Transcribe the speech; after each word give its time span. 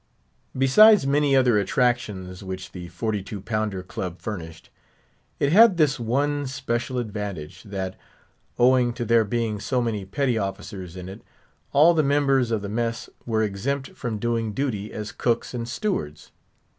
Besides 0.57 1.05
many 1.05 1.35
other 1.35 1.59
attractions 1.59 2.43
which 2.43 2.71
the 2.71 2.87
Forty 2.87 3.21
two 3.21 3.39
pounder 3.39 3.83
Club 3.83 4.17
furnished, 4.19 4.71
it 5.39 5.51
had 5.51 5.77
this 5.77 5.99
one 5.99 6.47
special 6.47 6.97
advantage, 6.97 7.61
that, 7.65 7.95
owing 8.57 8.93
to 8.93 9.05
there 9.05 9.23
being 9.23 9.59
so 9.59 9.79
many 9.79 10.03
petty 10.05 10.39
officers 10.39 10.95
in 10.95 11.07
it, 11.07 11.21
all 11.71 11.93
the 11.93 12.01
members 12.01 12.49
of 12.49 12.63
the 12.63 12.67
mess 12.67 13.11
were 13.27 13.43
exempt 13.43 13.91
from 13.91 14.17
doing 14.17 14.53
duty 14.53 14.91
as 14.91 15.11
cooks 15.11 15.53
and 15.53 15.69
stewards. 15.69 16.31